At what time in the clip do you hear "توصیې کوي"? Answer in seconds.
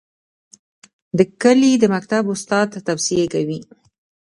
2.87-3.59